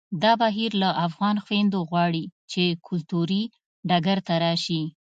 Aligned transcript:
دا 0.23 0.31
بهیر 0.41 0.71
له 0.81 0.89
افغانو 1.07 1.43
خویندو 1.45 1.79
غواړي 1.89 2.23
چې 2.51 2.63
کلتوري 2.87 3.43
ډګر 3.87 4.17
ته 4.27 4.33
راشي 4.43 4.83